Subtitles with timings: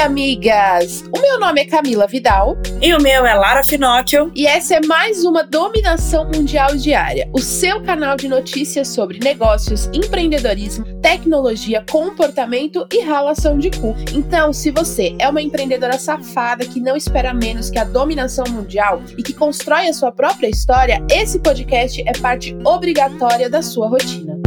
[0.00, 1.04] amigas!
[1.14, 2.56] O meu nome é Camila Vidal.
[2.80, 4.32] E o meu é Lara Finocchio.
[4.34, 9.90] E essa é mais uma Dominação Mundial Diária, o seu canal de notícias sobre negócios,
[9.92, 13.94] empreendedorismo, tecnologia, comportamento e ralação de cu.
[14.14, 19.02] Então, se você é uma empreendedora safada que não espera menos que a dominação mundial
[19.18, 24.40] e que constrói a sua própria história, esse podcast é parte obrigatória da sua rotina.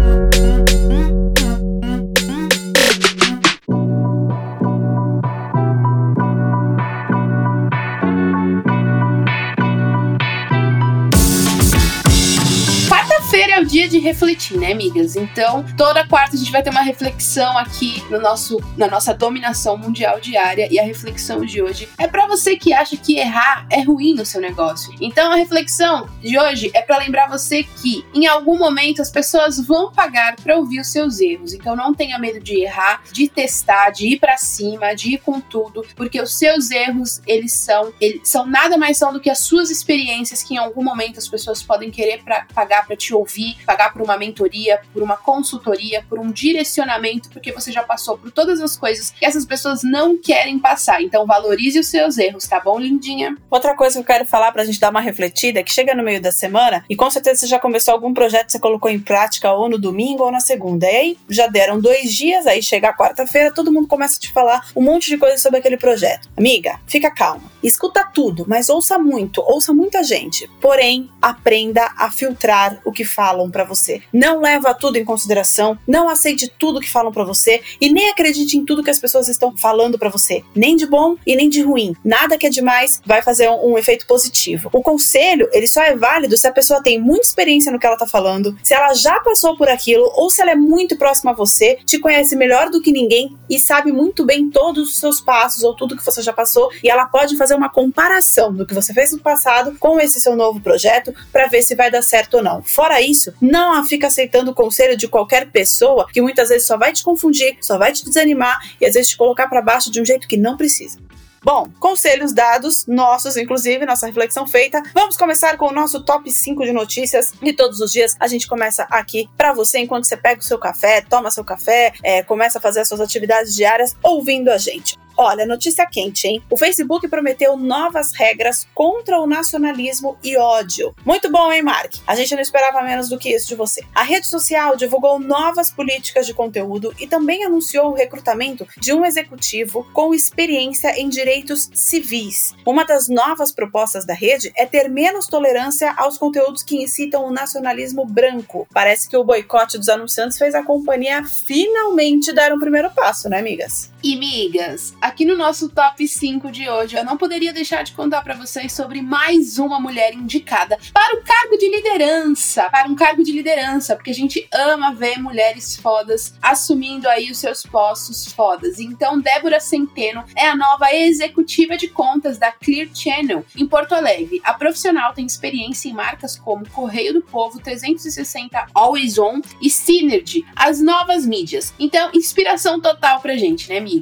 [13.74, 15.16] Dia de refletir, né, amigas?
[15.16, 19.76] Então, toda quarta a gente vai ter uma reflexão aqui no nosso, na nossa dominação
[19.76, 20.68] mundial diária.
[20.70, 24.26] E a reflexão de hoje é para você que acha que errar é ruim no
[24.26, 24.94] seu negócio.
[25.02, 29.60] Então, a reflexão de hoje é para lembrar você que em algum momento as pessoas
[29.60, 31.52] vão pagar para ouvir os seus erros.
[31.54, 35.42] Então, não tenha medo de errar, de testar, de ir para cima, de ir com
[35.42, 39.40] tudo, porque os seus erros, eles são, eles são nada mais são do que as
[39.40, 43.24] suas experiências que em algum momento as pessoas podem querer pra, pagar para te ouvir
[43.24, 48.18] ouvir, pagar por uma mentoria, por uma consultoria, por um direcionamento, porque você já passou
[48.18, 51.02] por todas as coisas que essas pessoas não querem passar.
[51.02, 53.36] Então valorize os seus erros, tá bom, lindinha?
[53.50, 56.04] Outra coisa que eu quero falar pra gente dar uma refletida é que chega no
[56.04, 59.00] meio da semana e com certeza você já começou algum projeto que você colocou em
[59.00, 60.86] prática ou no domingo ou na segunda.
[60.86, 64.32] E aí já deram dois dias, aí chega a quarta-feira, todo mundo começa a te
[64.32, 66.30] falar um monte de coisa sobre aquele projeto.
[66.38, 67.53] Amiga, fica calma.
[67.64, 70.50] Escuta tudo, mas ouça muito, ouça muita gente.
[70.60, 74.02] Porém, aprenda a filtrar o que falam para você.
[74.12, 78.58] Não leva tudo em consideração, não aceite tudo que falam para você e nem acredite
[78.58, 81.62] em tudo que as pessoas estão falando para você, nem de bom e nem de
[81.62, 81.96] ruim.
[82.04, 84.70] Nada que é demais vai fazer um, um, efeito positivo.
[84.74, 87.98] O conselho, ele só é válido se a pessoa tem muita experiência no que ela
[87.98, 91.36] tá falando, se ela já passou por aquilo ou se ela é muito próxima a
[91.36, 95.64] você, te conhece melhor do que ninguém e sabe muito bem todos os seus passos
[95.64, 98.94] ou tudo que você já passou e ela pode fazer uma comparação do que você
[98.94, 102.44] fez no passado com esse seu novo projeto para ver se vai dar certo ou
[102.44, 102.62] não.
[102.64, 106.94] Fora isso, não fica aceitando o conselho de qualquer pessoa que muitas vezes só vai
[106.94, 110.06] te confundir, só vai te desanimar e às vezes te colocar para baixo de um
[110.06, 110.98] jeito que não precisa.
[111.44, 114.82] Bom, conselhos dados, nossos, inclusive, nossa reflexão feita.
[114.94, 117.34] Vamos começar com o nosso top 5 de notícias.
[117.42, 120.58] E todos os dias a gente começa aqui para você, enquanto você pega o seu
[120.58, 124.98] café, toma seu café, é, começa a fazer as suas atividades diárias ouvindo a gente.
[125.26, 126.44] Olha, notícia quente, hein?
[126.50, 130.94] O Facebook prometeu novas regras contra o nacionalismo e ódio.
[131.06, 131.94] Muito bom, hein, Mark?
[132.06, 133.86] A gente não esperava menos do que isso de você.
[133.96, 139.06] A rede social divulgou novas políticas de conteúdo e também anunciou o recrutamento de um
[139.06, 142.54] executivo com experiência em direitos civis.
[142.66, 147.32] Uma das novas propostas da rede é ter menos tolerância aos conteúdos que incitam o
[147.32, 148.68] nacionalismo branco.
[148.74, 153.40] Parece que o boicote dos anunciantes fez a companhia finalmente dar um primeiro passo, né,
[153.40, 153.93] amigas?
[154.06, 158.22] E migas, aqui no nosso top 5 de hoje, eu não poderia deixar de contar
[158.22, 163.24] para vocês sobre mais uma mulher indicada para o cargo de liderança, para um cargo
[163.24, 168.78] de liderança, porque a gente ama ver mulheres fodas assumindo aí os seus postos fodas.
[168.78, 174.42] Então, Débora Centeno é a nova executiva de contas da Clear Channel em Porto Alegre.
[174.44, 180.46] A profissional tem experiência em marcas como Correio do Povo, 360 Always On e Synergy,
[180.58, 181.74] as novas mídias.
[181.80, 183.93] Então, inspiração total pra gente, né, amiga?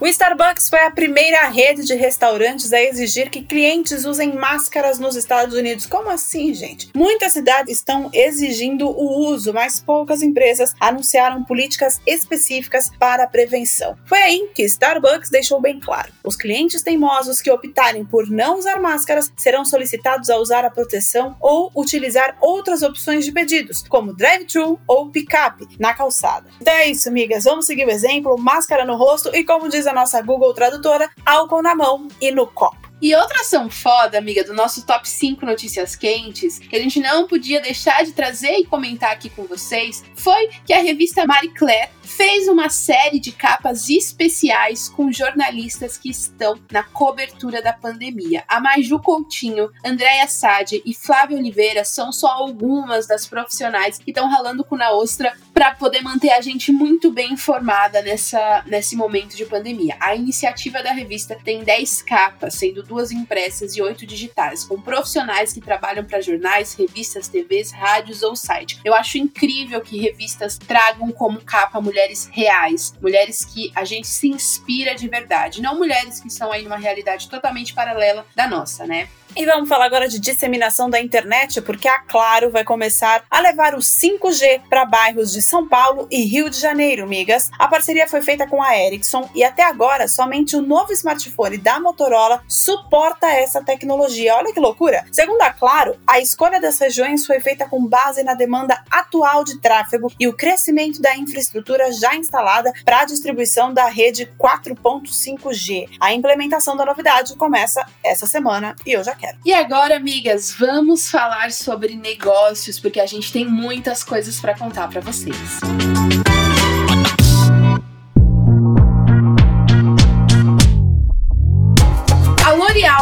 [0.00, 5.14] O Starbucks foi a primeira rede de restaurantes a exigir que clientes usem máscaras nos
[5.14, 5.86] Estados Unidos.
[5.86, 6.90] Como assim, gente?
[6.94, 13.96] Muitas cidades estão exigindo o uso, mas poucas empresas anunciaram políticas específicas para a prevenção.
[14.06, 18.80] Foi aí que Starbucks deixou bem claro: os clientes teimosos que optarem por não usar
[18.80, 24.80] máscaras serão solicitados a usar a proteção ou utilizar outras opções de pedidos, como drive-thru
[24.86, 26.50] ou pick-up na calçada.
[26.60, 27.44] Então é isso, amigas.
[27.44, 31.62] Vamos seguir o exemplo: máscara no rosto e, como diz a nossa Google Tradutora, álcool
[31.62, 32.91] na mão e no copo.
[33.02, 37.26] E outra ação foda, amiga, do nosso top 5 notícias quentes, que a gente não
[37.26, 41.90] podia deixar de trazer e comentar aqui com vocês, foi que a revista Marie Claire
[42.00, 48.44] fez uma série de capas especiais com jornalistas que estão na cobertura da pandemia.
[48.46, 54.30] A Maju Coutinho, Andréia Sade e Flávia Oliveira são só algumas das profissionais que estão
[54.30, 59.36] ralando com na ostra para poder manter a gente muito bem informada nessa, nesse momento
[59.36, 59.96] de pandemia.
[60.00, 65.50] A iniciativa da revista tem 10 capas, sendo duas impressas e oito digitais, com profissionais
[65.50, 68.78] que trabalham para jornais, revistas, TVs, rádios ou site.
[68.84, 74.28] Eu acho incrível que revistas tragam como capa mulheres reais, mulheres que a gente se
[74.28, 79.08] inspira de verdade, não mulheres que estão aí numa realidade totalmente paralela da nossa, né?
[79.34, 83.74] E vamos falar agora de disseminação da internet, porque a Claro vai começar a levar
[83.74, 87.50] o 5G para bairros de São Paulo e Rio de Janeiro, migas.
[87.58, 91.80] A parceria foi feita com a Ericsson e até agora somente o novo smartphone da
[91.80, 94.34] Motorola suporta essa tecnologia.
[94.36, 95.06] Olha que loucura!
[95.10, 99.58] Segundo a Claro, a escolha das regiões foi feita com base na demanda atual de
[99.60, 105.88] tráfego e o crescimento da infraestrutura já instalada para a distribuição da rede 4.5G.
[105.98, 109.38] A implementação da novidade começa essa semana e eu já quero.
[109.44, 114.88] E agora, amigas, vamos falar sobre negócios, porque a gente tem muitas coisas para contar
[114.88, 115.36] para vocês.
[115.36, 116.32] Música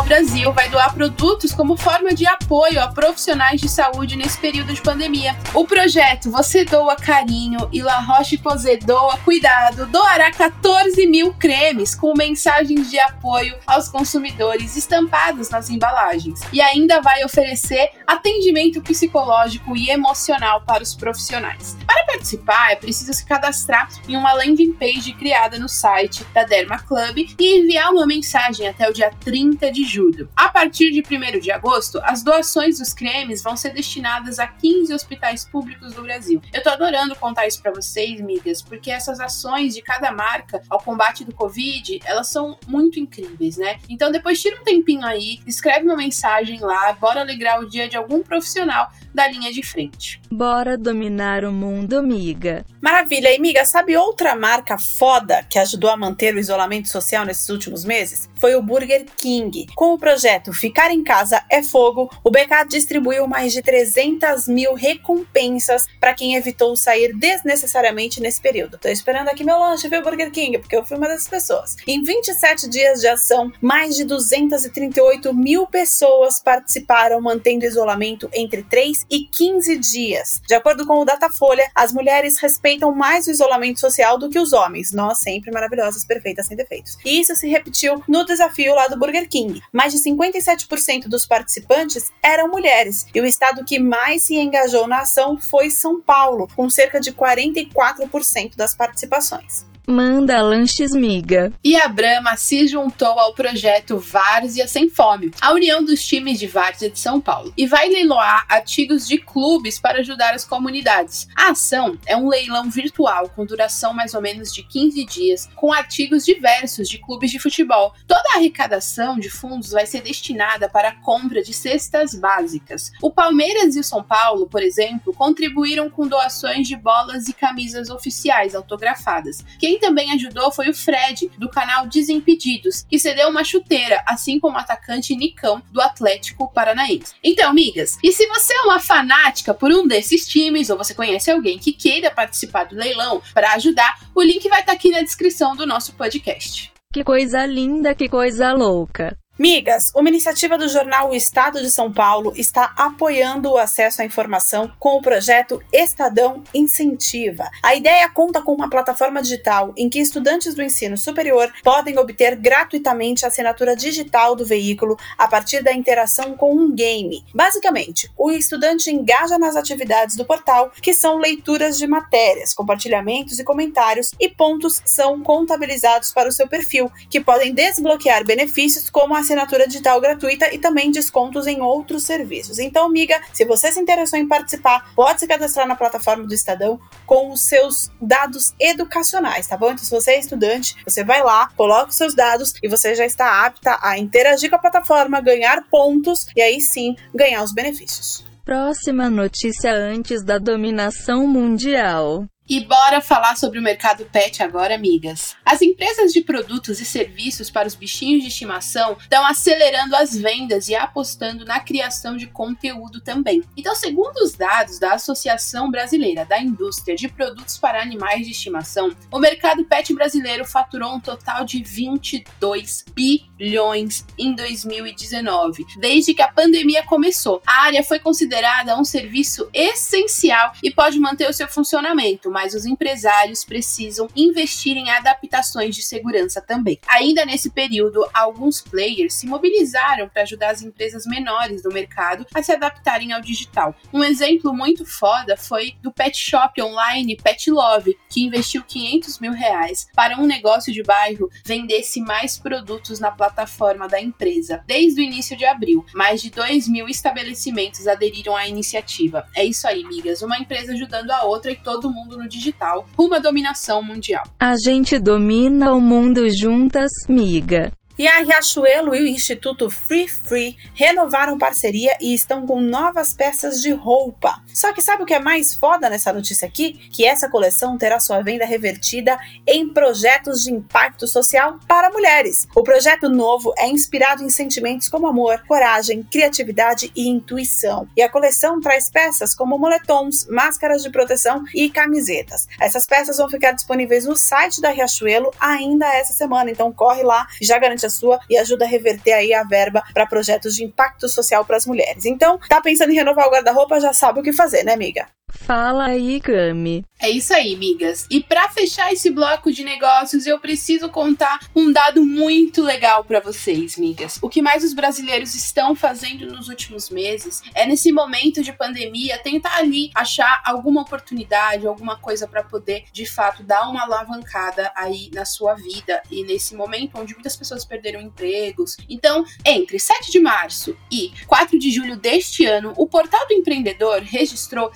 [0.03, 4.81] Brasil vai doar produtos como forma de apoio a profissionais de saúde nesse período de
[4.81, 5.37] pandemia.
[5.55, 12.15] O projeto Você Doa Carinho e La Roche-Posay Doa Cuidado doará 14 mil cremes com
[12.17, 19.91] mensagens de apoio aos consumidores estampados nas embalagens e ainda vai oferecer atendimento psicológico e
[19.91, 21.77] emocional para os profissionais.
[21.87, 26.79] Para participar, é preciso se cadastrar em uma landing page criada no site da Derma
[26.79, 30.29] Club e enviar uma mensagem até o dia 30 30 de julho.
[30.37, 34.93] A partir de 1 de agosto, as doações dos cremes vão ser destinadas a 15
[34.95, 36.41] hospitais públicos do Brasil.
[36.53, 40.81] Eu tô adorando contar isso para vocês, migas, porque essas ações de cada marca ao
[40.81, 43.79] combate do Covid, elas são muito incríveis, né?
[43.89, 47.97] Então depois tira um tempinho aí, escreve uma mensagem lá, bora alegrar o dia de
[47.97, 50.21] algum profissional da linha de frente.
[50.31, 52.65] Bora dominar o mundo, amiga.
[52.81, 57.49] Maravilha, e amiga, sabe outra marca foda que ajudou a manter o isolamento social nesses
[57.49, 58.29] últimos meses?
[58.37, 59.67] Foi o Burger King.
[59.81, 64.75] Com o projeto Ficar em Casa é Fogo, o BK distribuiu mais de 300 mil
[64.75, 68.77] recompensas para quem evitou sair desnecessariamente nesse período.
[68.77, 70.59] Tô esperando aqui meu lanche, viu, Burger King?
[70.59, 71.77] Porque eu fui uma dessas pessoas.
[71.87, 79.07] Em 27 dias de ação, mais de 238 mil pessoas participaram, mantendo isolamento entre 3
[79.09, 80.43] e 15 dias.
[80.47, 84.53] De acordo com o Datafolha, as mulheres respeitam mais o isolamento social do que os
[84.53, 84.93] homens.
[84.93, 86.99] Nós sempre maravilhosas, perfeitas, sem defeitos.
[87.03, 89.63] E isso se repetiu no desafio lá do Burger King.
[89.73, 95.01] Mais de 57% dos participantes eram mulheres, e o estado que mais se engajou na
[95.01, 99.65] ação foi São Paulo, com cerca de 44% das participações.
[99.91, 101.53] Manda lanches miga.
[101.65, 106.47] E a Brahma se juntou ao projeto Várzea Sem Fome, a união dos times de
[106.47, 111.27] Várzea de São Paulo, e vai leiloar artigos de clubes para ajudar as comunidades.
[111.35, 115.73] A ação é um leilão virtual com duração mais ou menos de 15 dias, com
[115.73, 117.93] artigos diversos de clubes de futebol.
[118.07, 122.93] Toda a arrecadação de fundos vai ser destinada para a compra de cestas básicas.
[123.03, 127.91] O Palmeiras e o São Paulo, por exemplo, contribuíram com doações de bolas e camisas
[127.91, 129.45] oficiais autografadas.
[129.59, 134.57] Quem também ajudou foi o Fred, do canal Desimpedidos, que cedeu uma chuteira, assim como
[134.57, 137.15] o atacante Nicão, do Atlético Paranaense.
[137.25, 141.31] Então, amigas, e se você é uma fanática por um desses times, ou você conhece
[141.31, 145.03] alguém que queira participar do leilão para ajudar, o link vai estar tá aqui na
[145.03, 146.73] descrição do nosso podcast.
[146.93, 149.17] Que coisa linda, que coisa louca.
[149.41, 154.05] Migas, uma iniciativa do jornal O Estado de São Paulo está apoiando o acesso à
[154.05, 157.51] informação com o projeto Estadão Incentiva.
[157.63, 162.37] A ideia conta com uma plataforma digital em que estudantes do ensino superior podem obter
[162.37, 167.25] gratuitamente a assinatura digital do veículo a partir da interação com um game.
[167.35, 173.45] Basicamente, o estudante engaja nas atividades do portal, que são leituras de matérias, compartilhamentos e
[173.45, 179.30] comentários, e pontos são contabilizados para o seu perfil, que podem desbloquear benefícios como a
[179.31, 182.59] assinatura digital gratuita e também descontos em outros serviços.
[182.59, 186.81] Então, amiga, se você se interessou em participar, pode se cadastrar na plataforma do Estadão
[187.07, 189.71] com os seus dados educacionais, tá bom?
[189.71, 193.07] Então, se você é estudante, você vai lá, coloca os seus dados e você já
[193.07, 198.25] está apta a interagir com a plataforma, ganhar pontos e aí sim ganhar os benefícios.
[198.45, 202.25] Próxima notícia antes da dominação mundial.
[202.51, 205.37] E bora falar sobre o mercado pet agora, amigas.
[205.45, 210.69] As empresas de produtos e serviços para os bichinhos de estimação estão acelerando as vendas
[210.69, 213.45] e apostando na criação de conteúdo também.
[213.57, 218.97] Então, segundo os dados da Associação Brasileira da Indústria de Produtos para Animais de Estimação,
[219.13, 225.67] o mercado pet brasileiro faturou um total de 22 bilhões em 2019.
[225.79, 231.31] Desde que a pandemia começou, a área foi considerada um serviço essencial e pode manter
[231.31, 236.81] o seu funcionamento mas os empresários precisam investir em adaptações de segurança também.
[236.89, 242.43] Ainda nesse período, alguns players se mobilizaram para ajudar as empresas menores do mercado a
[242.43, 243.75] se adaptarem ao digital.
[243.93, 249.33] Um exemplo muito foda foi do pet shop online Pet Love, que investiu 500 mil
[249.33, 254.65] reais para um negócio de bairro vendesse mais produtos na plataforma da empresa.
[254.67, 259.29] Desde o início de abril, mais de 2 mil estabelecimentos aderiram à iniciativa.
[259.37, 260.23] É isso aí, migas.
[260.23, 264.25] Uma empresa ajudando a outra e todo mundo no digital, rumo à dominação mundial.
[264.39, 267.73] A gente domina o mundo juntas, miga.
[268.01, 273.61] E a Riachuelo e o Instituto Free Free renovaram parceria e estão com novas peças
[273.61, 274.43] de roupa.
[274.55, 276.73] Só que sabe o que é mais foda nessa notícia aqui?
[276.91, 282.49] Que essa coleção terá sua venda revertida em projetos de impacto social para mulheres.
[282.57, 287.87] O projeto novo é inspirado em sentimentos como amor, coragem, criatividade e intuição.
[287.95, 292.49] E a coleção traz peças como moletons, máscaras de proteção e camisetas.
[292.59, 297.27] Essas peças vão ficar disponíveis no site da Riachuelo ainda essa semana, então corre lá
[297.39, 300.65] e já garante a sua e ajuda a reverter aí a verba para projetos de
[300.65, 302.07] impacto social para as mulheres.
[302.07, 305.07] Então, tá pensando em renovar o guarda-roupa, já sabe o que fazer, né, amiga?
[305.33, 306.85] Fala aí, Cami.
[307.03, 308.07] É isso aí, migas.
[308.11, 313.21] E para fechar esse bloco de negócios, eu preciso contar um dado muito legal para
[313.21, 314.19] vocês, migas.
[314.21, 319.17] O que mais os brasileiros estão fazendo nos últimos meses é nesse momento de pandemia
[319.17, 325.11] tentar ali achar alguma oportunidade, alguma coisa para poder, de fato, dar uma alavancada aí
[325.15, 328.77] na sua vida e nesse momento onde muitas pessoas perderam empregos.
[328.91, 334.03] Então, entre 7 de março e 4 de julho deste ano, o Portal do Empreendedor
[334.03, 334.71] registrou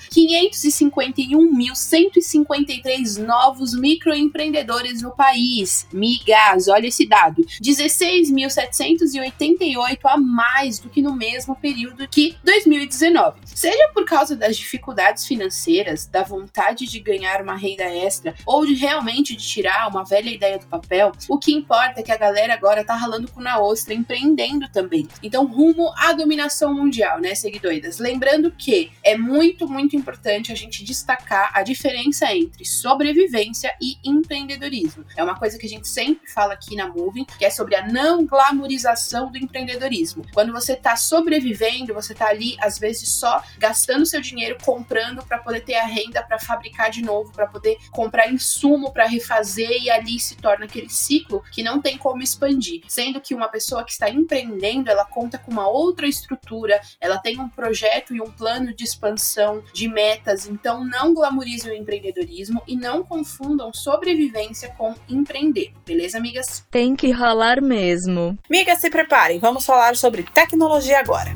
[0.51, 5.87] 551.153 novos microempreendedores no país.
[5.93, 13.41] Migas, olha esse dado: 16.788 a mais do que no mesmo período que 2019.
[13.45, 18.75] Seja por causa das dificuldades financeiras, da vontade de ganhar uma renda extra ou de
[18.75, 22.55] realmente de tirar uma velha ideia do papel, o que importa é que a galera
[22.55, 25.09] agora tá ralando com na ostra, empreendendo também.
[25.23, 27.99] Então, rumo à dominação mundial, né, seguidoras?
[27.99, 35.05] Lembrando que é muito, muito importante a gente destacar a diferença entre sobrevivência e empreendedorismo.
[35.17, 37.87] É uma coisa que a gente sempre fala aqui na Moving, que é sobre a
[37.87, 40.25] não glamorização do empreendedorismo.
[40.33, 45.39] Quando você tá sobrevivendo, você tá ali às vezes só gastando seu dinheiro comprando para
[45.39, 49.91] poder ter a renda para fabricar de novo, para poder comprar insumo para refazer e
[49.91, 52.83] ali se torna aquele ciclo que não tem como expandir.
[52.89, 57.41] Sendo que uma pessoa que está empreendendo, ela conta com uma outra estrutura, ela tem
[57.41, 59.89] um projeto e um plano de expansão, de
[60.25, 60.47] metas.
[60.47, 65.73] Então, não glamorizem o empreendedorismo e não confundam sobrevivência com empreender.
[65.87, 66.65] Beleza, amigas?
[66.71, 68.39] Tem que rolar mesmo.
[68.49, 71.33] Migas, se preparem, vamos falar sobre tecnologia agora.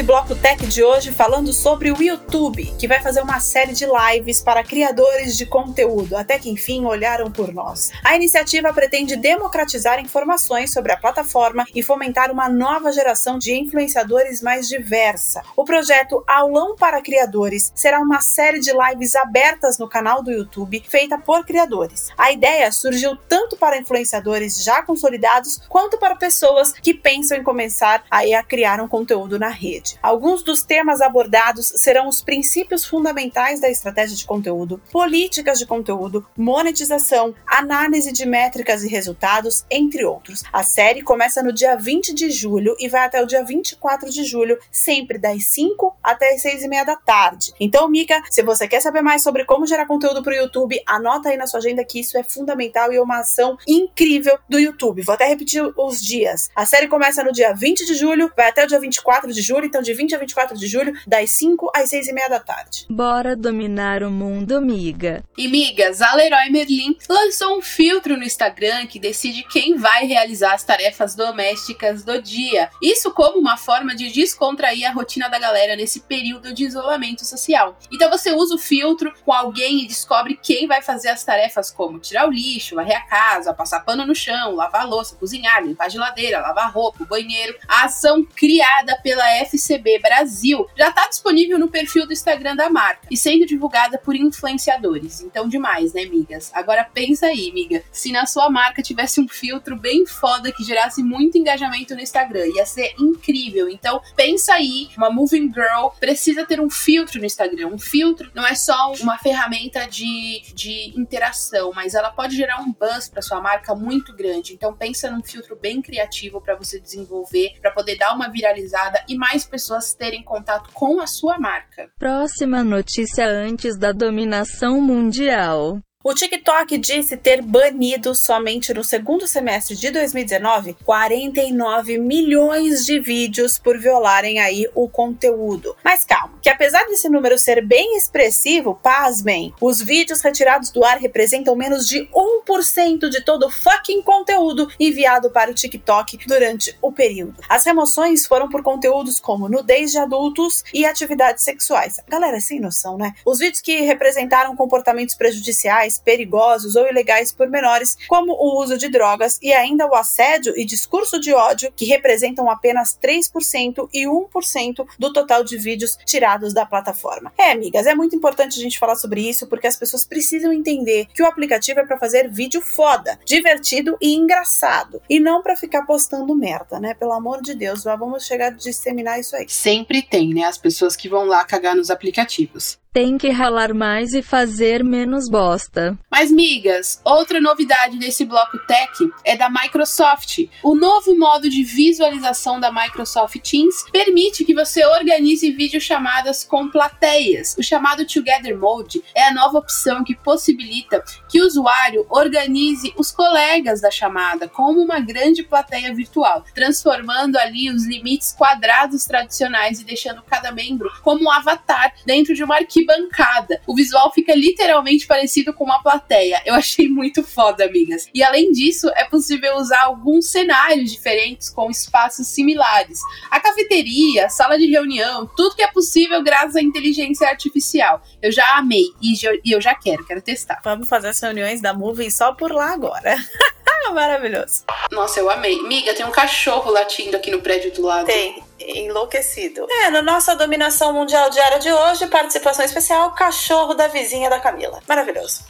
[0.00, 3.84] Esse bloco tech de hoje falando sobre o YouTube, que vai fazer uma série de
[3.84, 7.90] lives para criadores de conteúdo, até que enfim olharam por nós.
[8.02, 14.40] A iniciativa pretende democratizar informações sobre a plataforma e fomentar uma nova geração de influenciadores
[14.40, 15.42] mais diversa.
[15.54, 20.82] O projeto Aulão para Criadores será uma série de lives abertas no canal do YouTube,
[20.88, 22.08] feita por criadores.
[22.16, 28.02] A ideia surgiu tanto para influenciadores já consolidados quanto para pessoas que pensam em começar
[28.10, 29.89] a criar um conteúdo na rede.
[30.02, 36.26] Alguns dos temas abordados serão os princípios fundamentais da estratégia de conteúdo, políticas de conteúdo,
[36.36, 40.42] monetização, análise de métricas e resultados, entre outros.
[40.52, 44.24] A série começa no dia 20 de julho e vai até o dia 24 de
[44.24, 47.52] julho, sempre das 5 até as 6 e meia da tarde.
[47.58, 51.28] Então, Mika, se você quer saber mais sobre como gerar conteúdo para o YouTube, anota
[51.28, 55.02] aí na sua agenda que isso é fundamental e é uma ação incrível do YouTube.
[55.02, 56.50] Vou até repetir os dias.
[56.54, 59.69] A série começa no dia 20 de julho, vai até o dia 24 de julho,
[59.70, 62.86] então de 20 a 24 de julho, das 5 às 6 e meia da tarde.
[62.90, 65.22] Bora dominar o mundo, miga.
[65.38, 70.54] E migas, a Leroy Merlin lançou um filtro no Instagram que decide quem vai realizar
[70.54, 72.68] as tarefas domésticas do dia.
[72.82, 77.78] Isso como uma forma de descontrair a rotina da galera nesse período de isolamento social.
[77.92, 82.00] Então você usa o filtro com alguém e descobre quem vai fazer as tarefas como
[82.00, 85.86] tirar o lixo, varrer a casa, passar pano no chão, lavar a louça, cozinhar, limpar
[85.86, 87.56] a geladeira, lavar roupa, banheiro.
[87.68, 89.28] A ação criada pela
[89.60, 94.16] FCB Brasil já está disponível no perfil do Instagram da marca e sendo divulgada por
[94.16, 95.20] influenciadores.
[95.20, 96.50] Então, demais, né, migas?
[96.54, 101.02] Agora pensa aí, miga, se na sua marca tivesse um filtro bem foda que gerasse
[101.02, 103.68] muito engajamento no Instagram, ia ser incrível.
[103.68, 107.68] Então, pensa aí, uma moving girl precisa ter um filtro no Instagram.
[107.68, 112.72] Um filtro não é só uma ferramenta de, de interação, mas ela pode gerar um
[112.72, 114.54] buzz para sua marca muito grande.
[114.54, 119.16] Então, pensa num filtro bem criativo para você desenvolver, para poder dar uma viralizada e
[119.16, 121.90] mais pessoas terem contato com a sua marca.
[121.98, 125.80] Próxima notícia antes da dominação mundial.
[126.02, 133.58] O TikTok disse ter banido somente no segundo semestre de 2019 49 milhões de vídeos
[133.58, 135.76] por violarem aí o conteúdo.
[135.84, 140.96] Mas calma, que apesar desse número ser bem expressivo, pasmem, os vídeos retirados do ar
[140.96, 142.08] representam menos de
[142.48, 147.42] 1% de todo o fucking conteúdo enviado para o TikTok durante o período.
[147.46, 152.00] As remoções foram por conteúdos como nudez de adultos e atividades sexuais.
[152.08, 153.12] Galera, sem noção, né?
[153.22, 158.88] Os vídeos que representaram comportamentos prejudiciais perigosos ou ilegais por menores, como o uso de
[158.88, 164.86] drogas e ainda o assédio e discurso de ódio, que representam apenas 3% e 1%
[164.98, 167.32] do total de vídeos tirados da plataforma.
[167.38, 171.06] É, amigas, é muito importante a gente falar sobre isso porque as pessoas precisam entender
[171.14, 175.82] que o aplicativo é para fazer vídeo foda, divertido e engraçado, e não para ficar
[175.82, 176.94] postando merda, né?
[176.94, 179.48] Pelo amor de Deus, vamos chegar a disseminar isso aí.
[179.48, 180.44] Sempre tem, né?
[180.44, 182.78] As pessoas que vão lá cagar nos aplicativos.
[182.92, 185.96] Tem que ralar mais e fazer menos bosta.
[186.10, 188.90] Mas, migas, outra novidade desse bloco tech
[189.24, 190.48] é da Microsoft.
[190.60, 197.54] O novo modo de visualização da Microsoft Teams permite que você organize videochamadas com plateias.
[197.56, 203.12] O chamado Together Mode é a nova opção que possibilita que o usuário organize os
[203.12, 209.84] colegas da chamada como uma grande plateia virtual, transformando ali os limites quadrados tradicionais e
[209.84, 213.60] deixando cada membro como um avatar dentro de uma arquivo arquibancada.
[213.66, 216.40] O visual fica literalmente parecido com uma plateia.
[216.44, 218.08] Eu achei muito foda, amigas.
[218.14, 223.00] E além disso, é possível usar alguns cenários diferentes com espaços similares.
[223.30, 228.02] A cafeteria, a sala de reunião, tudo que é possível graças à inteligência artificial.
[228.22, 230.60] Eu já amei e eu já quero, quero testar.
[230.64, 233.16] Vamos fazer as reuniões da Movie só por lá agora.
[233.92, 234.64] Maravilhoso.
[234.92, 235.60] Nossa, eu amei.
[235.62, 238.06] Miga, tem um cachorro latindo aqui no prédio do lado.
[238.06, 239.66] Tem enlouquecido.
[239.70, 244.80] É, na nossa dominação mundial diária de hoje, participação especial, cachorro da vizinha da Camila.
[244.86, 245.44] Maravilhoso.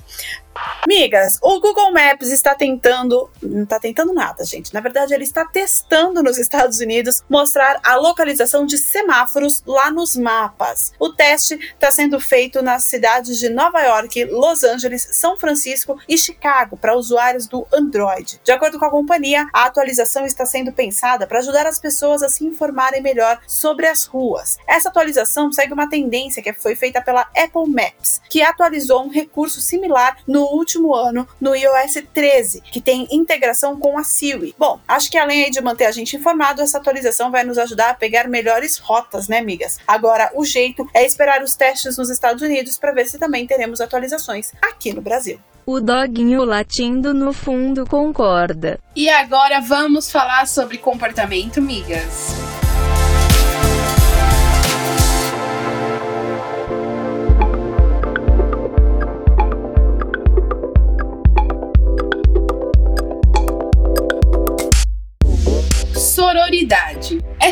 [0.87, 3.31] Migas, o Google Maps está tentando.
[3.43, 4.75] Não está tentando nada, gente.
[4.75, 10.17] Na verdade, ele está testando nos Estados Unidos mostrar a localização de semáforos lá nos
[10.17, 10.93] mapas.
[10.99, 16.19] O teste está sendo feito nas cidades de Nova York, Los Angeles, São Francisco e
[16.19, 18.40] Chicago para usuários do Android.
[18.42, 22.29] De acordo com a companhia, a atualização está sendo pensada para ajudar as pessoas a
[22.29, 24.59] se informarem melhor sobre as ruas.
[24.67, 29.61] Essa atualização segue uma tendência que foi feita pela Apple Maps, que atualizou um recurso
[29.61, 34.55] similar no último ano no iOS 13, que tem integração com a Siri.
[34.59, 37.95] Bom, acho que além de manter a gente informado, essa atualização vai nos ajudar a
[37.95, 39.79] pegar melhores rotas, né, amigas?
[39.87, 43.81] Agora, o jeito é esperar os testes nos Estados Unidos para ver se também teremos
[43.81, 45.41] atualizações aqui no Brasil.
[45.67, 48.81] O doguinho latindo no fundo concorda.
[48.97, 52.60] E agora vamos falar sobre comportamento, migas.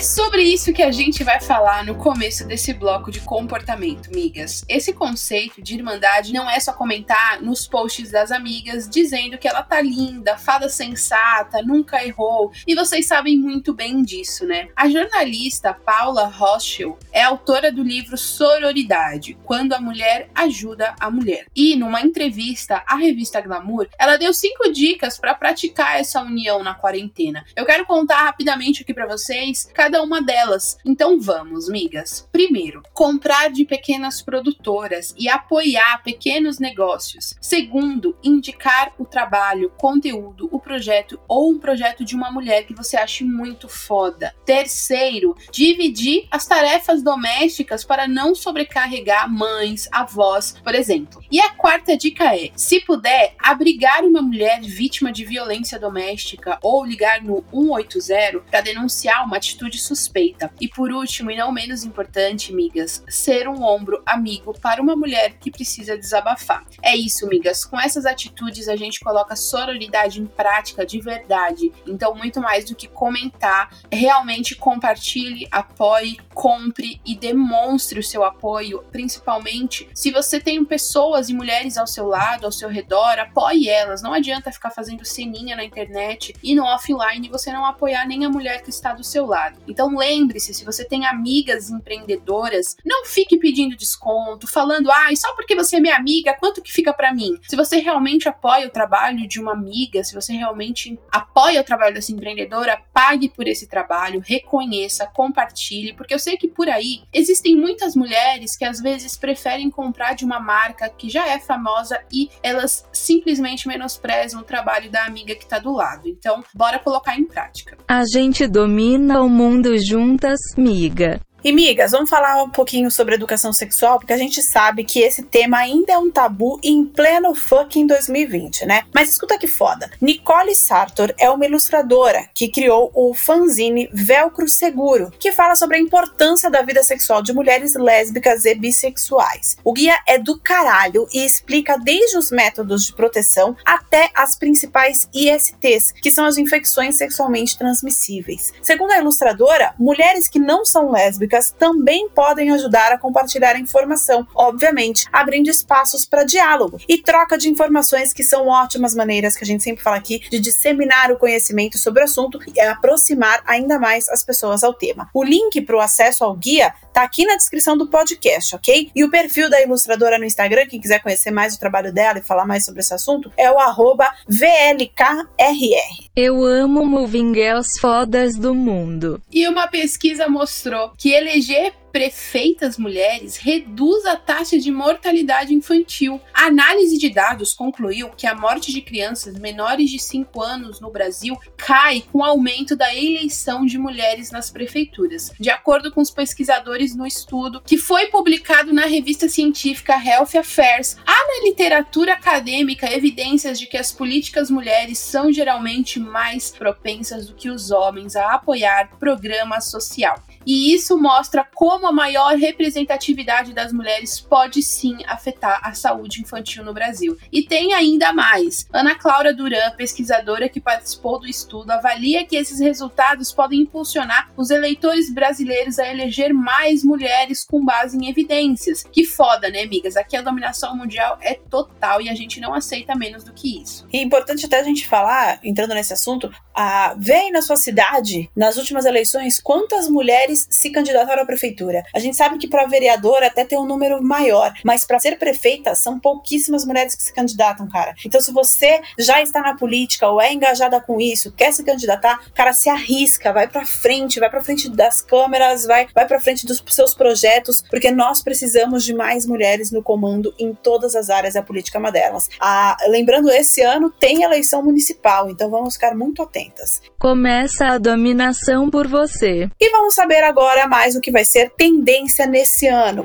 [0.03, 0.28] Sororidade.
[0.39, 4.65] Sobre isso que a gente vai falar no começo desse bloco de comportamento, migas.
[4.69, 9.65] Esse conceito de irmandade não é só comentar nos posts das amigas dizendo que ela
[9.65, 14.69] tá linda, fada sensata, nunca errou, e vocês sabem muito bem disso, né?
[14.77, 21.47] A jornalista Paula Rothschild é autora do livro Sororidade, quando a mulher ajuda a mulher.
[21.53, 26.77] E numa entrevista à revista Glamour, ela deu cinco dicas para praticar essa união na
[26.77, 27.45] quarentena.
[27.57, 30.77] Eu quero contar rapidamente aqui para vocês cada uma delas.
[30.85, 32.29] Então vamos, migas.
[32.31, 37.35] Primeiro, comprar de pequenas produtoras e apoiar pequenos negócios.
[37.41, 42.99] Segundo, indicar o trabalho, conteúdo, o projeto ou um projeto de uma mulher que você
[42.99, 44.35] ache muito foda.
[44.45, 51.23] Terceiro, dividir as tarefas domésticas para não sobrecarregar mães, avós, por exemplo.
[51.31, 56.85] E a quarta dica é: se puder, abrigar uma mulher vítima de violência doméstica ou
[56.85, 60.18] ligar no 180 para denunciar uma atitude suspeita
[60.61, 65.35] E por último, e não menos importante, migas, ser um ombro amigo para uma mulher
[65.39, 66.65] que precisa desabafar.
[66.83, 67.65] É isso, migas.
[67.65, 71.73] Com essas atitudes, a gente coloca sororidade em prática de verdade.
[71.87, 78.85] Então, muito mais do que comentar, realmente compartilhe, apoie, compre e demonstre o seu apoio,
[78.91, 84.03] principalmente se você tem pessoas e mulheres ao seu lado, ao seu redor, apoie elas.
[84.03, 88.29] Não adianta ficar fazendo ceninha na internet e no offline você não apoiar nem a
[88.29, 89.59] mulher que está do seu lado.
[89.67, 95.35] Então lembre-se, se você tem amigas empreendedoras, não fique pedindo desconto, falando, ai, ah, só
[95.35, 97.39] porque você é minha amiga, quanto que fica para mim?
[97.47, 101.95] Se você realmente apoia o trabalho de uma amiga, se você realmente apoia o trabalho
[101.95, 107.55] dessa empreendedora, pague por esse trabalho, reconheça, compartilhe, porque eu sei que por aí existem
[107.55, 112.31] muitas mulheres que às vezes preferem comprar de uma marca que já é famosa e
[112.43, 116.09] elas simplesmente menosprezam o trabalho da amiga que tá do lado.
[116.09, 117.77] Então, bora colocar em prática.
[117.87, 121.21] A gente domina o mundo juntas, miga.
[121.49, 125.23] E migas, vamos falar um pouquinho sobre educação sexual, porque a gente sabe que esse
[125.23, 128.83] tema ainda é um tabu em pleno fucking 2020, né?
[128.95, 129.91] Mas escuta que foda.
[129.99, 135.81] Nicole Sartor é uma ilustradora que criou o fanzine Velcro Seguro, que fala sobre a
[135.81, 139.57] importância da vida sexual de mulheres lésbicas e bissexuais.
[139.65, 145.09] O guia é do caralho e explica desde os métodos de proteção até as principais
[145.15, 148.53] ISTs, que são as infecções sexualmente transmissíveis.
[148.61, 153.59] Segundo a ilustradora, mulheres que não são lésbicas públicas também podem ajudar a compartilhar a
[153.59, 159.45] informação, obviamente, abrindo espaços para diálogo e troca de informações que são ótimas maneiras que
[159.45, 163.79] a gente sempre fala aqui de disseminar o conhecimento sobre o assunto e aproximar ainda
[163.79, 165.09] mais as pessoas ao tema.
[165.15, 168.91] O link para o acesso ao guia tá aqui na descrição do podcast, ok?
[168.95, 172.23] E o perfil da ilustradora no Instagram, quem quiser conhecer mais o trabalho dela e
[172.23, 176.09] falar mais sobre esse assunto, é o arroba VLKRR.
[176.17, 179.23] Eu amo Moving Girls fodas do mundo.
[179.31, 186.21] E uma pesquisa mostrou que eleger prefeitas mulheres reduz a taxa de mortalidade infantil.
[186.33, 190.91] A análise de dados concluiu que a morte de crianças menores de 5 anos no
[190.91, 196.11] Brasil cai com o aumento da eleição de mulheres nas prefeituras, de acordo com os
[196.11, 200.97] pesquisadores no estudo que foi publicado na revista científica Health Affairs.
[201.07, 207.35] Há na literatura acadêmica evidências de que as políticas mulheres são geralmente mais propensas do
[207.35, 210.23] que os homens a apoiar programa social.
[210.47, 216.65] E isso mostra como a maior representatividade das mulheres pode sim afetar a saúde infantil
[216.65, 217.17] no Brasil.
[217.33, 218.67] E tem ainda mais.
[218.73, 224.51] Ana Cláudia Duran, pesquisadora que participou do estudo, avalia que esses resultados podem impulsionar os
[224.51, 228.85] eleitores brasileiros a eleger mais mulheres com base em evidências.
[228.85, 229.97] Que foda, né, amigas?
[229.97, 233.87] Aqui a dominação mundial é total e a gente não aceita menos do que isso.
[233.93, 238.31] E é importante até a gente falar, entrando nesse assunto, a, vem na sua cidade,
[238.35, 241.83] nas últimas eleições, quantas mulheres mulheres se candidataram à prefeitura.
[241.95, 245.75] A gente sabe que para vereador até tem um número maior, mas para ser prefeita
[245.75, 247.95] são pouquíssimas mulheres que se candidatam, cara.
[248.05, 252.21] Então se você já está na política ou é engajada com isso, quer se candidatar,
[252.35, 256.47] cara, se arrisca, vai para frente, vai para frente das câmeras, vai vai para frente
[256.47, 261.35] dos seus projetos, porque nós precisamos de mais mulheres no comando em todas as áreas
[261.35, 262.29] da política delas.
[262.41, 266.83] Ah, lembrando, esse ano tem eleição municipal, então vamos ficar muito atentas.
[266.99, 269.49] Começa a dominação por você.
[269.61, 273.05] E vamos saber agora mais o que vai ser tendência nesse ano.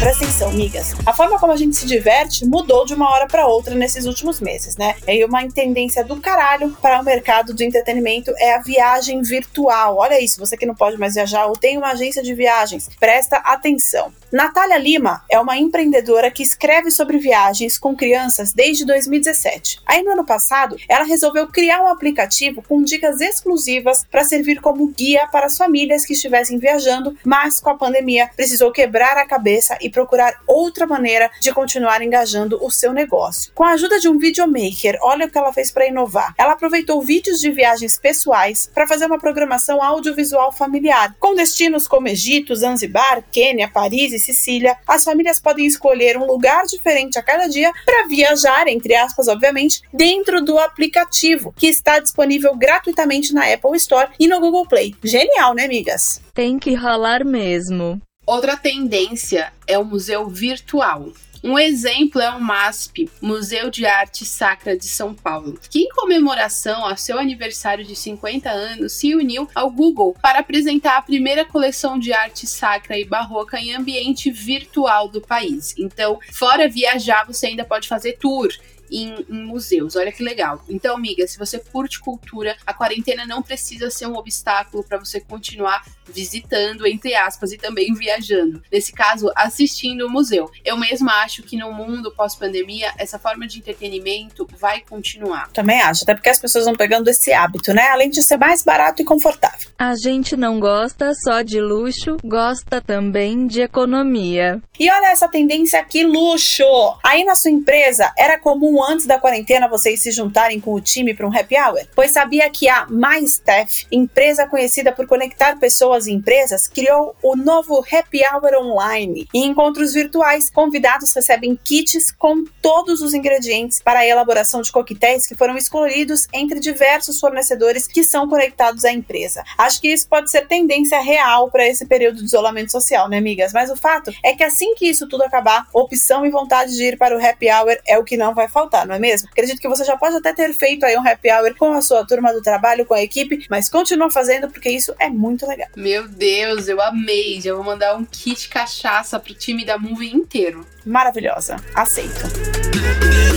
[0.00, 0.94] Presta atenção, migas.
[1.04, 4.40] A forma como a gente se diverte mudou de uma hora para outra nesses últimos
[4.40, 4.94] meses, né?
[5.06, 9.98] E uma tendência do caralho para o mercado de entretenimento é a viagem virtual.
[9.98, 13.36] Olha isso, você que não pode mais viajar ou tem uma agência de viagens, presta
[13.36, 14.10] atenção.
[14.32, 19.80] Natália Lima é uma empreendedora que escreve sobre viagens com crianças desde 2017.
[19.84, 24.86] Aí no ano passado, ela resolveu criar um aplicativo com dicas exclusivas para servir como
[24.86, 29.76] guia para as famílias que estivessem viajando, mas com a pandemia precisou quebrar a cabeça
[29.80, 33.52] e procurar outra maneira de continuar engajando o seu negócio.
[33.54, 36.34] Com a ajuda de um videomaker, olha o que ela fez para inovar.
[36.38, 42.08] Ela aproveitou vídeos de viagens pessoais para fazer uma programação audiovisual familiar, com destinos como
[42.08, 44.76] Egito, Zanzibar, Quênia, Paris e Sicília.
[44.86, 49.82] As famílias podem escolher um lugar diferente a cada dia para viajar, entre aspas, obviamente,
[49.92, 54.94] dentro do aplicativo, que está disponível gratuitamente na Apple Store e no Google Play.
[55.02, 56.20] Genial, né, amigas?
[56.34, 58.00] Tem que rolar mesmo.
[58.30, 61.12] Outra tendência é o museu virtual.
[61.42, 66.86] Um exemplo é o MASP, Museu de Arte Sacra de São Paulo, que, em comemoração
[66.86, 71.98] ao seu aniversário de 50 anos, se uniu ao Google para apresentar a primeira coleção
[71.98, 75.74] de arte sacra e barroca em ambiente virtual do país.
[75.76, 78.48] Então, fora viajar, você ainda pode fazer tour
[78.90, 79.96] em, em museus.
[79.96, 80.62] Olha que legal.
[80.68, 85.20] Então, amiga, se você curte cultura, a quarentena não precisa ser um obstáculo para você
[85.20, 88.62] continuar visitando, entre aspas, e também viajando.
[88.70, 90.50] Nesse caso, assistindo o museu.
[90.64, 95.50] Eu mesma acho que no mundo pós-pandemia, essa forma de entretenimento vai continuar.
[95.52, 97.88] Também acho, até porque as pessoas vão pegando esse hábito, né?
[97.90, 99.70] Além de ser mais barato e confortável.
[99.78, 104.60] A gente não gosta só de luxo, gosta também de economia.
[104.78, 106.64] E olha essa tendência aqui, luxo!
[107.04, 111.14] Aí na sua empresa, era comum antes da quarentena vocês se juntarem com o time
[111.14, 111.80] para um happy hour?
[111.94, 117.84] Pois sabia que a MyStaff, empresa conhecida por conectar pessoas e empresas, criou o novo
[117.90, 119.28] happy hour online.
[119.34, 125.26] Em encontros virtuais, convidados recebem kits com todos os ingredientes para a elaboração de coquetéis
[125.26, 129.42] que foram escolhidos entre diversos fornecedores que são conectados à empresa.
[129.58, 133.52] Acho que isso pode ser tendência real para esse período de isolamento social, né, amigas?
[133.52, 136.98] Mas o fato é que assim que isso tudo acabar, opção e vontade de ir
[136.98, 139.28] para o happy hour é o que não vai faltar, não é mesmo?
[139.30, 142.06] Acredito que você já pode até ter feito aí um happy hour com a sua
[142.06, 145.68] turma do trabalho, com a equipe, mas continua fazendo porque isso é muito legal.
[145.76, 147.40] Meu Deus, eu amei.
[147.40, 150.66] Já vou mandar um kit cachaça pro time da Movie inteiro.
[150.84, 151.56] Maravilhosa.
[151.74, 153.29] Aceito.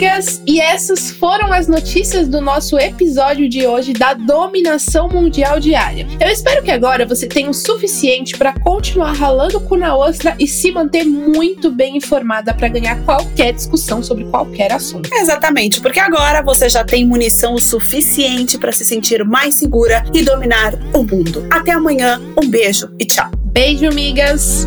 [0.00, 6.06] Amigas, e essas foram as notícias do nosso episódio de hoje da dominação mundial diária.
[6.18, 10.34] Eu espero que agora você tenha o suficiente para continuar ralando o cu na ostra
[10.38, 15.10] e se manter muito bem informada para ganhar qualquer discussão sobre qualquer assunto.
[15.12, 20.22] Exatamente, porque agora você já tem munição o suficiente para se sentir mais segura e
[20.22, 21.46] dominar o mundo.
[21.50, 23.30] Até amanhã, um beijo e tchau.
[23.52, 24.66] Beijo, amigas!